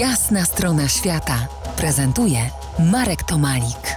Jasna 0.00 0.44
strona 0.44 0.88
świata 0.88 1.48
prezentuje 1.76 2.38
Marek 2.92 3.22
Tomalik. 3.22 3.96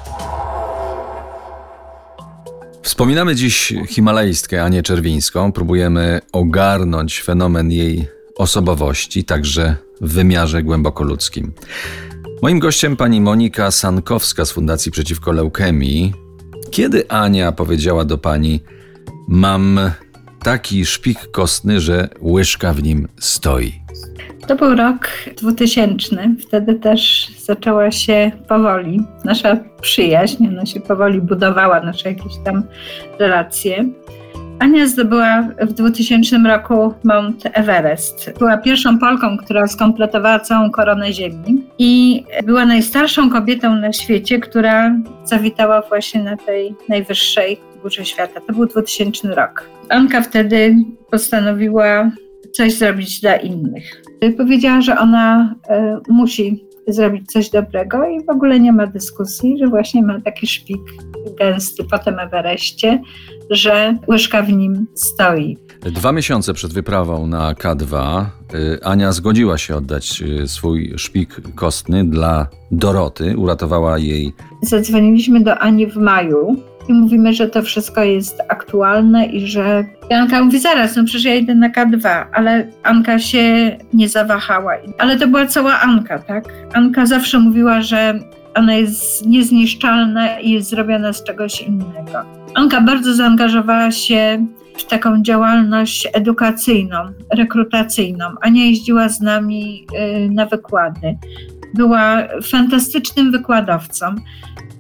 Wspominamy 2.82 3.36
dziś 3.36 3.74
himalajstkę 3.88 4.64
Anię 4.64 4.84
Czerwińską. 4.84 5.52
Próbujemy 5.52 6.22
ogarnąć 6.32 7.22
fenomen 7.22 7.72
jej 7.72 8.08
osobowości, 8.38 9.24
także 9.24 9.76
w 10.02 10.14
wymiarze 10.14 10.64
głęboko 10.64 11.04
ludzkim. 11.04 11.54
Moim 12.42 12.60
gościem 12.60 12.98
pani 12.98 13.22
Monika 13.22 13.72
Sankowska 13.72 14.46
z 14.46 14.52
Fundacji 14.52 14.92
Przeciwko 14.92 15.32
Leukemii. 15.32 16.14
Kiedy 16.72 17.10
Ania 17.10 17.52
powiedziała 17.52 18.06
do 18.06 18.18
pani: 18.18 18.64
Mam 19.28 19.80
taki 20.44 20.86
szpik 20.86 21.32
kostny, 21.32 21.80
że 21.80 22.10
łyżka 22.22 22.74
w 22.74 22.84
nim 22.84 23.08
stoi? 23.20 23.86
To 24.48 24.56
był 24.56 24.76
rok 24.76 25.08
2000. 25.38 26.16
Wtedy 26.48 26.76
też 26.76 27.28
zaczęła 27.38 27.92
się 27.92 28.32
powoli 28.48 29.04
nasza 29.24 29.58
przyjaźń, 29.82 30.48
ona 30.48 30.66
się 30.66 30.80
powoli 30.80 31.22
budowała, 31.22 31.82
nasze 31.82 32.10
jakieś 32.10 32.34
tam 32.46 32.64
relacje. 33.20 33.86
Ania 34.60 34.88
zdobyła 34.88 35.42
w 35.62 35.74
2000 35.74 36.38
roku 36.38 36.94
Mount 37.04 37.44
Everest. 37.54 38.34
Była 38.40 38.58
pierwszą 38.58 39.00
Polką, 39.00 39.38
która 39.38 39.68
skompletowała 39.68 40.40
całą 40.40 40.72
koronę 40.72 41.14
Ziemi 41.14 41.64
i 41.78 42.24
była 42.44 42.66
najstarszą 42.66 43.30
kobietą 43.30 43.76
na 43.76 43.94
świecie, 43.94 44.40
która 44.40 44.96
zawitała 45.24 45.82
właśnie 45.82 46.24
na 46.24 46.38
tej 46.38 46.76
najwyższej 46.90 47.60
górze 47.84 48.06
świata. 48.06 48.42
To 48.48 48.54
był 48.54 48.66
2000 48.66 49.36
rok. 49.36 49.70
Anka 49.90 50.22
wtedy 50.22 50.76
postanowiła 51.12 52.12
coś 52.54 52.74
zrobić 52.74 53.22
dla 53.22 53.36
innych. 53.36 54.02
Powiedziała, 54.38 54.82
że 54.82 55.00
ona 55.00 55.56
e, 55.70 56.00
musi 56.10 56.66
zrobić 56.88 57.32
coś 57.32 57.50
dobrego 57.50 58.08
i 58.08 58.26
w 58.26 58.30
ogóle 58.30 58.60
nie 58.60 58.74
ma 58.74 58.88
dyskusji, 58.88 59.58
że 59.58 59.68
właśnie 59.68 60.04
ma 60.04 60.22
taki 60.22 60.48
szpik 60.48 60.82
gęsty 61.40 61.84
po 61.84 62.00
tym 62.00 62.20
Everestie, 62.20 63.02
że 63.50 63.98
łyżka 64.08 64.42
w 64.42 64.50
nim 64.50 64.88
stoi. 64.94 65.58
Dwa 65.82 66.12
miesiące 66.12 66.54
przed 66.54 66.74
wyprawą 66.74 67.28
na 67.28 67.54
K2 67.54 68.26
y, 68.54 68.84
Ania 68.84 69.12
zgodziła 69.12 69.58
się 69.58 69.76
oddać 69.76 70.22
y, 70.22 70.48
swój 70.48 70.94
szpik 70.98 71.42
kostny 71.56 72.06
dla 72.06 72.48
Doroty. 72.72 73.38
Uratowała 73.38 73.98
jej. 73.98 74.34
Zadzwoniliśmy 74.62 75.42
do 75.42 75.58
Ani 75.58 75.88
w 75.88 75.96
maju 75.96 76.56
i 76.90 76.94
mówimy, 76.94 77.34
że 77.34 77.48
to 77.48 77.62
wszystko 77.62 78.04
jest 78.04 78.42
aktualne 78.48 79.26
i 79.26 79.48
że 79.48 79.86
Anka 80.12 80.44
mówi 80.44 80.60
zaraz, 80.60 80.96
no 80.96 81.04
przecież 81.04 81.26
ja 81.26 81.36
idę 81.36 81.56
na 81.56 81.70
K2, 81.70 82.26
ale 82.34 82.68
Anka 82.84 83.20
się 83.20 83.78
nie 83.94 84.10
zawahała. 84.10 84.74
Ale 84.98 85.20
to 85.20 85.28
była 85.28 85.46
cała 85.46 85.80
Anka, 85.80 86.20
tak? 86.20 86.46
Anka 86.74 87.06
zawsze 87.06 87.40
mówiła, 87.40 87.82
że 87.82 88.20
ona 88.56 88.74
jest 88.74 89.26
niezniszczalna 89.26 90.40
i 90.40 90.52
jest 90.52 90.70
zrobiona 90.70 91.14
z 91.14 91.24
czegoś 91.24 91.62
innego. 91.62 92.45
Anka 92.56 92.82
bardzo 92.82 93.14
zaangażowała 93.14 93.92
się 93.92 94.48
w 94.78 94.84
taką 94.84 95.22
działalność 95.24 96.08
edukacyjną, 96.14 96.98
rekrutacyjną. 97.34 98.26
Ania 98.42 98.66
jeździła 98.66 99.10
z 99.10 99.22
nami 99.22 99.88
y, 100.26 100.30
na 100.30 100.46
wykłady. 100.46 101.18
Była 101.74 102.24
fantastycznym 102.52 103.32
wykładowcą. 103.32 104.16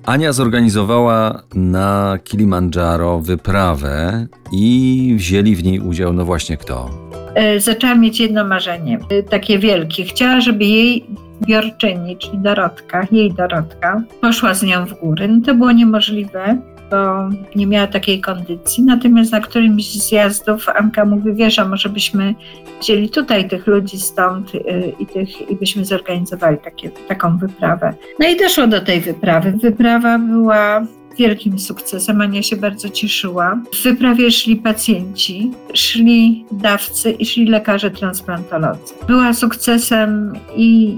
Ania 0.06 0.34
zorganizowała 0.34 1.44
na 1.56 2.18
Kilimandżaro 2.24 3.20
wyprawę 3.20 4.28
i 4.52 5.14
wzięli 5.18 5.56
w 5.56 5.64
niej 5.64 5.80
udział, 5.80 6.14
no 6.14 6.26
właśnie 6.26 6.58
kto? 6.58 6.90
E, 7.36 7.60
zaczęła 7.60 7.96
mieć 7.96 8.20
jedno 8.20 8.46
marzenie, 8.46 9.00
e, 9.10 9.24
takie 9.24 9.60
wielkie. 9.60 10.04
Chciała, 10.04 10.42
żeby 10.42 10.66
jej 10.66 11.06
biorczyni, 11.48 12.18
czyli 12.18 12.38
Dorotka, 12.38 13.08
jej 13.12 13.34
Dorotka, 13.34 14.04
poszła 14.22 14.54
z 14.54 14.64
nią 14.64 14.86
w 14.86 15.00
góry. 15.00 15.28
No 15.28 15.42
to 15.46 15.56
było 15.56 15.72
niemożliwe 15.72 16.58
bo 16.92 17.30
nie 17.56 17.68
miała 17.68 17.88
takiej 17.88 18.22
kondycji. 18.22 18.84
Natomiast 18.84 19.32
na 19.32 19.40
którymś 19.40 19.92
z 19.92 20.10
zjazdów 20.10 20.70
Anka 20.70 21.06
mówi, 21.06 21.34
wiesz, 21.34 21.60
a 21.60 21.68
może 21.68 21.90
byśmy 21.90 22.36
wzięli 22.82 23.10
tutaj 23.10 23.50
tych 23.50 23.68
ludzi 23.68 24.00
stąd 24.00 24.56
y, 24.56 24.94
i, 25.00 25.06
tych, 25.06 25.50
i 25.50 25.56
byśmy 25.56 25.86
zorganizowali 25.86 26.58
takie, 26.58 26.90
taką 26.90 27.38
wyprawę. 27.38 27.94
No 28.20 28.30
i 28.30 28.38
doszło 28.38 28.68
do 28.68 28.82
tej 28.82 29.02
wyprawy. 29.02 29.52
Wyprawa 29.52 30.20
była 30.20 30.86
wielkim 31.18 31.60
sukcesem. 31.60 32.22
Ania 32.22 32.44
się 32.44 32.56
bardzo 32.56 32.90
cieszyła. 32.90 33.62
W 33.74 33.84
wyprawie 33.84 34.32
szli 34.32 34.56
pacjenci, 34.56 35.52
szli 35.74 36.46
dawcy 36.52 37.12
i 37.12 37.26
szli 37.26 37.46
lekarze 37.46 37.92
transplantolodzy. 37.92 38.94
Była 39.08 39.34
sukcesem 39.34 40.34
i 40.56 40.98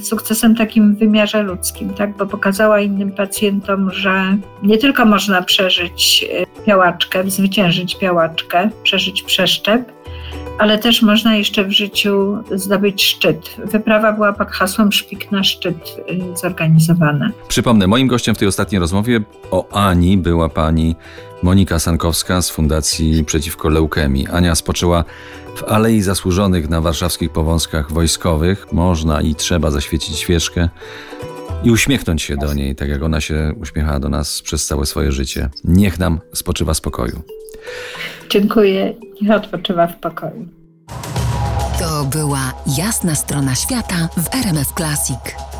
sukcesem 0.00 0.56
takim 0.56 0.94
w 0.94 0.98
wymiarze 0.98 1.42
ludzkim, 1.42 1.94
tak? 1.94 2.16
bo 2.16 2.26
pokazała 2.26 2.80
innym 2.80 3.12
pacjentom, 3.12 3.90
że 3.90 4.36
nie 4.62 4.78
tylko 4.78 5.04
można 5.04 5.42
przeżyć 5.42 6.26
e, 6.32 6.64
piałaczkę, 6.66 7.30
zwyciężyć 7.30 7.98
piałaczkę, 7.98 8.70
przeżyć 8.82 9.22
przeszczep, 9.22 9.92
ale 10.58 10.78
też 10.78 11.02
można 11.02 11.36
jeszcze 11.36 11.64
w 11.64 11.70
życiu 11.70 12.38
zdobyć 12.54 13.04
szczyt. 13.04 13.56
Wyprawa 13.64 14.12
była 14.12 14.32
pod 14.32 14.50
hasłem 14.50 14.92
Szpik 14.92 15.32
na 15.32 15.44
szczyt 15.44 15.96
y, 16.34 16.36
zorganizowana. 16.36 17.30
Przypomnę, 17.48 17.86
moim 17.86 18.08
gościem 18.08 18.34
w 18.34 18.38
tej 18.38 18.48
ostatniej 18.48 18.78
rozmowie 18.78 19.20
o 19.50 19.68
Ani 19.72 20.18
była 20.18 20.48
pani 20.48 20.96
Monika 21.44 21.78
Sankowska 21.78 22.42
z 22.42 22.50
Fundacji 22.50 23.24
Przeciwko 23.24 23.68
Leukemii. 23.68 24.28
Ania 24.28 24.54
spoczęła 24.54 25.04
w 25.56 25.62
Alei 25.62 26.02
Zasłużonych 26.02 26.68
na 26.68 26.80
warszawskich 26.80 27.30
powązkach 27.30 27.92
wojskowych. 27.92 28.72
Można 28.72 29.22
i 29.22 29.34
trzeba 29.34 29.70
zaświecić 29.70 30.18
świeczkę 30.18 30.68
i 31.64 31.70
uśmiechnąć 31.70 32.22
się 32.22 32.36
do 32.36 32.54
niej, 32.54 32.76
tak 32.76 32.88
jak 32.88 33.02
ona 33.02 33.20
się 33.20 33.52
uśmiechała 33.60 34.00
do 34.00 34.08
nas 34.08 34.42
przez 34.42 34.66
całe 34.66 34.86
swoje 34.86 35.12
życie. 35.12 35.50
Niech 35.64 35.98
nam 35.98 36.20
spoczywa 36.32 36.74
spokoju. 36.74 37.22
Dziękuję. 38.30 38.94
Niech 39.22 39.30
odpoczywa 39.30 39.86
w 39.86 40.00
pokoju. 40.00 40.48
To 41.78 42.04
była 42.04 42.52
jasna 42.78 43.14
strona 43.14 43.54
świata 43.54 44.08
w 44.16 44.34
RMF 44.34 44.72
Classic. 44.72 45.53